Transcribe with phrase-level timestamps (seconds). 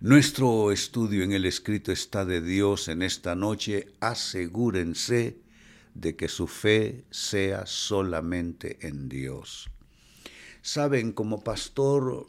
[0.00, 3.88] Nuestro estudio en el escrito está de Dios en esta noche.
[3.98, 5.40] Asegúrense
[5.94, 9.68] de que su fe sea solamente en Dios.
[10.62, 12.28] Saben, como pastor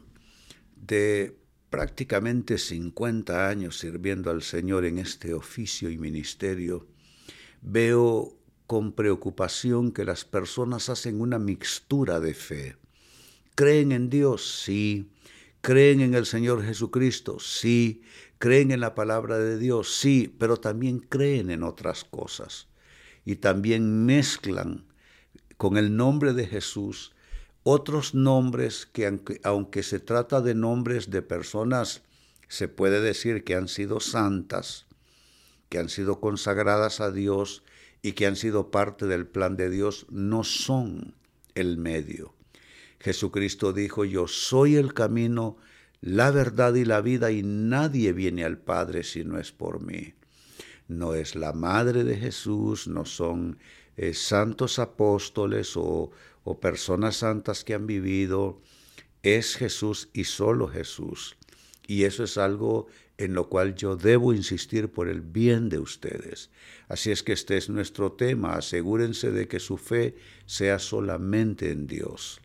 [0.76, 1.38] de
[1.70, 6.88] prácticamente 50 años sirviendo al Señor en este oficio y ministerio,
[7.62, 8.36] veo
[8.66, 12.79] con preocupación que las personas hacen una mixtura de fe.
[13.60, 14.64] ¿Creen en Dios?
[14.64, 15.12] Sí.
[15.60, 17.42] ¿Creen en el Señor Jesucristo?
[17.42, 18.04] Sí.
[18.38, 19.94] ¿Creen en la palabra de Dios?
[19.98, 22.70] Sí, pero también creen en otras cosas.
[23.26, 24.86] Y también mezclan
[25.58, 27.12] con el nombre de Jesús
[27.64, 32.04] otros nombres que aunque, se trata de nombres de personas,
[32.48, 34.88] se puede decir que han sido santas,
[35.68, 37.64] que han sido consagradas a Dios
[38.02, 41.14] y que han sido parte del plan de Dios, no son
[41.56, 42.39] el medio.
[43.00, 45.58] Jesucristo dijo, yo soy el camino,
[46.02, 50.14] la verdad y la vida, y nadie viene al Padre si no es por mí.
[50.88, 53.60] No es la madre de Jesús, no son
[53.96, 56.12] eh, santos apóstoles o,
[56.44, 58.62] o personas santas que han vivido,
[59.24, 61.38] es Jesús y solo Jesús.
[61.88, 66.50] Y eso es algo en lo cual yo debo insistir por el bien de ustedes.
[66.88, 68.54] Así es que este es nuestro tema.
[68.54, 72.40] Asegúrense de que su fe sea solamente en Dios.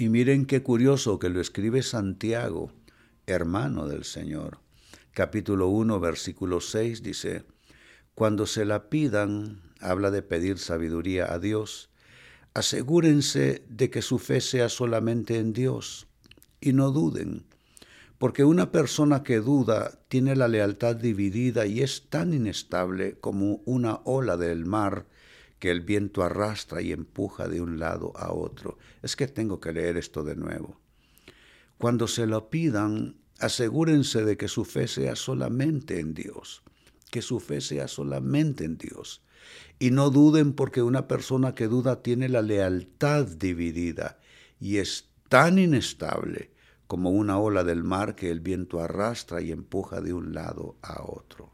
[0.00, 2.72] Y miren qué curioso que lo escribe Santiago,
[3.26, 4.60] hermano del Señor.
[5.12, 7.44] Capítulo 1, versículo 6 dice,
[8.14, 11.90] Cuando se la pidan, habla de pedir sabiduría a Dios,
[12.54, 16.06] asegúrense de que su fe sea solamente en Dios
[16.62, 17.44] y no duden,
[18.16, 24.00] porque una persona que duda tiene la lealtad dividida y es tan inestable como una
[24.04, 25.04] ola del mar
[25.60, 28.78] que el viento arrastra y empuja de un lado a otro.
[29.02, 30.80] Es que tengo que leer esto de nuevo.
[31.78, 36.62] Cuando se lo pidan, asegúrense de que su fe sea solamente en Dios,
[37.10, 39.22] que su fe sea solamente en Dios.
[39.78, 44.18] Y no duden porque una persona que duda tiene la lealtad dividida
[44.58, 46.52] y es tan inestable
[46.86, 51.02] como una ola del mar que el viento arrastra y empuja de un lado a
[51.02, 51.52] otro.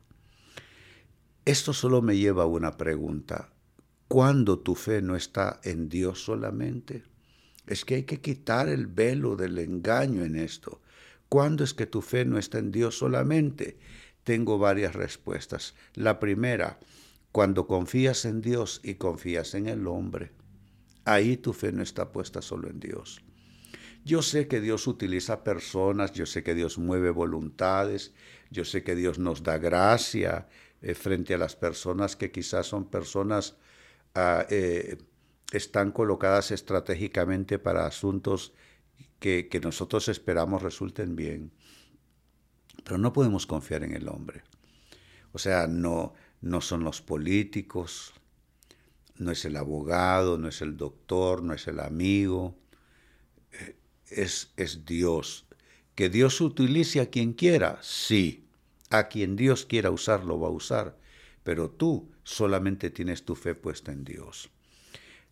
[1.45, 3.53] Esto solo me lleva a una pregunta
[4.09, 7.03] cuando tu fe no está en Dios solamente.
[7.67, 10.81] Es que hay que quitar el velo del engaño en esto.
[11.29, 13.79] ¿Cuándo es que tu fe no está en Dios solamente?
[14.23, 15.75] Tengo varias respuestas.
[15.95, 16.79] La primera,
[17.33, 20.31] cuando confías en Dios y confías en el hombre.
[21.05, 23.23] Ahí tu fe no está puesta solo en Dios.
[24.05, 28.15] Yo sé que Dios utiliza personas, yo sé que Dios mueve voluntades,
[28.51, 30.49] yo sé que Dios nos da gracia
[30.81, 33.57] eh, frente a las personas que quizás son personas
[34.49, 34.99] eh,
[35.53, 38.53] están colocadas estratégicamente para asuntos
[39.19, 41.53] que, nosotros esperamos resulten bien.
[42.85, 44.43] Pero no podemos confiar en el hombre.
[45.33, 48.13] O sea, no, no son los políticos,
[49.17, 52.57] no es el abogado, no es el doctor, no es el amigo,
[53.53, 53.77] eh,
[54.09, 55.47] es, es Dios.
[55.95, 58.47] Que Dios utilice a quien quiera, sí.
[58.91, 60.97] A quien Dios quiera usarlo va a usar
[61.47, 64.51] pero tú solamente tienes tu fe puesta en Dios.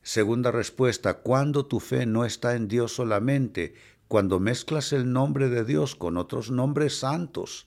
[0.01, 3.75] Segunda respuesta, cuando tu fe no está en Dios solamente,
[4.07, 7.67] cuando mezclas el nombre de Dios con otros nombres santos,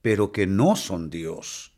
[0.00, 1.74] pero que no son Dios.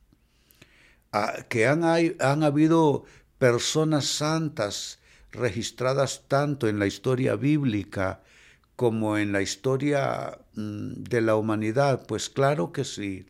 [1.10, 3.04] Ah, que han, han habido
[3.38, 5.00] personas santas
[5.32, 8.22] registradas tanto en la historia bíblica
[8.76, 13.26] como en la historia mm, de la humanidad, pues claro que sí.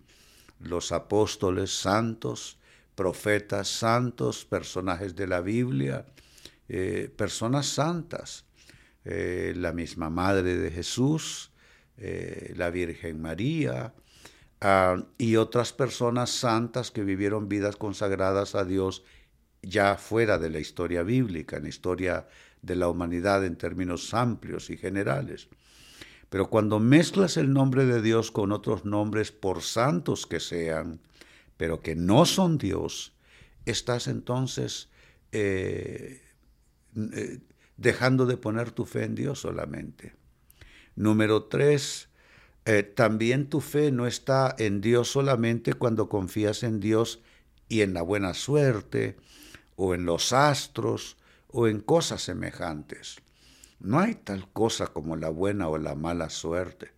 [0.60, 2.58] Los apóstoles santos,
[2.96, 6.06] profetas santos, personajes de la Biblia,
[6.68, 8.46] eh, personas santas,
[9.04, 11.52] eh, la misma Madre de Jesús,
[11.98, 13.94] eh, la Virgen María,
[14.60, 19.04] ah, y otras personas santas que vivieron vidas consagradas a Dios
[19.62, 22.28] ya fuera de la historia bíblica, en la historia
[22.62, 25.48] de la humanidad en términos amplios y generales.
[26.30, 31.00] Pero cuando mezclas el nombre de Dios con otros nombres, por santos que sean,
[31.56, 33.14] pero que no son Dios,
[33.64, 34.88] estás entonces
[35.32, 36.22] eh,
[36.96, 37.40] eh,
[37.76, 40.14] dejando de poner tu fe en Dios solamente.
[40.94, 42.08] Número tres,
[42.64, 47.20] eh, también tu fe no está en Dios solamente cuando confías en Dios
[47.68, 49.16] y en la buena suerte,
[49.76, 51.16] o en los astros,
[51.48, 53.18] o en cosas semejantes.
[53.78, 56.95] No hay tal cosa como la buena o la mala suerte.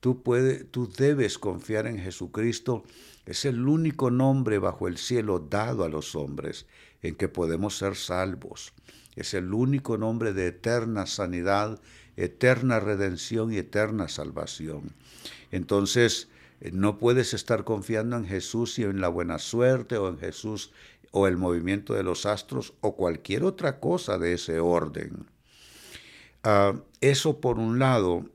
[0.00, 0.22] Tú,
[0.70, 2.84] tú debes confiar en Jesucristo.
[3.26, 6.66] Es el único nombre bajo el cielo dado a los hombres
[7.02, 8.72] en que podemos ser salvos.
[9.16, 11.80] es el único nombre de eterna sanidad,
[12.16, 14.92] eterna redención y eterna salvación.
[15.50, 16.28] Entonces,
[16.60, 20.72] eh, no puedes estar confiando en Jesús y en la buena suerte o en Jesús
[21.10, 25.26] o el movimiento de los astros o cualquier otra cosa de ese orden.
[26.44, 28.26] Ah, eso por un lado.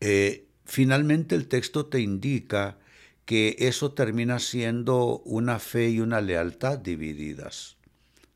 [0.00, 2.78] Eh, finalmente el texto te indica
[3.24, 7.76] que eso termina siendo una fe y una lealtad divididas.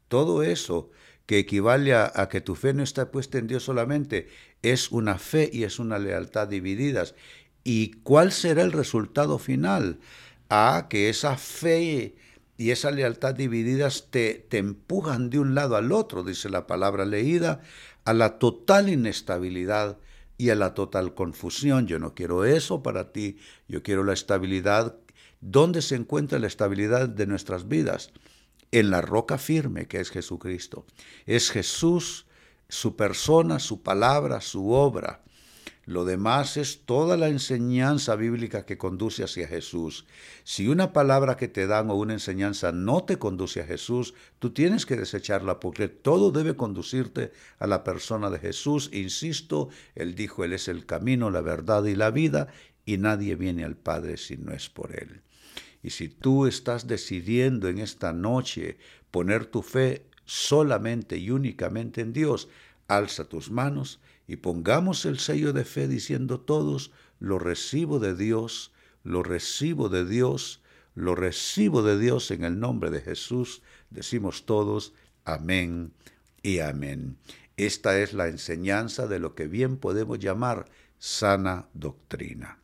[0.09, 0.91] Todo eso
[1.27, 4.29] que equivale a, que tu fe no está puesta en Dios solamente,
[4.63, 7.15] es una fe y es una lealtad divididas.
[7.65, 9.99] ¿Y cuál será el resultado final?
[10.51, 12.15] A que esa fe
[12.59, 17.07] y esa lealtad divididas te, te empujan de un lado al otro, dice la palabra
[17.07, 17.63] leída,
[18.05, 19.99] a la total inestabilidad
[20.39, 21.87] y a la total confusión.
[21.87, 23.39] Yo no quiero eso para ti,
[23.69, 24.97] yo quiero la estabilidad.
[25.41, 28.13] ¿Dónde se encuentra la estabilidad de nuestras vidas?
[28.71, 30.87] En la roca firme que es Jesucristo.
[31.27, 32.27] Es Jesús,
[32.69, 35.24] su persona, su palabra, su obra.
[35.87, 40.07] Lo demás es toda la enseñanza bíblica que conduce hacia Jesús.
[40.43, 44.51] Si una palabra que te dan o una enseñanza no te conduce a Jesús, tú
[44.51, 48.89] tienes que desecharla porque todo debe conducirte a la persona de Jesús.
[48.93, 52.49] Insisto, Él dijo, Él es el camino, la verdad y la vida,
[52.87, 55.21] y nadie viene al Padre si no es por Él.
[55.83, 58.79] Y si tú estás decidiendo en esta noche
[59.11, 62.49] poner tu fe solamente y únicamente en Dios,
[62.89, 68.73] alza tus manos y pongamos el sello de fe diciendo todos, lo recibo de Dios,
[69.03, 70.63] lo recibo de Dios,
[70.95, 73.63] lo recibo de Dios en el nombre de Jesús.
[73.91, 74.95] Decimos todos,
[75.25, 75.93] amén
[76.43, 77.19] y amén.
[77.57, 80.67] Esta es la enseñanza de lo que bien podemos llamar
[80.99, 82.59] sana doctrina.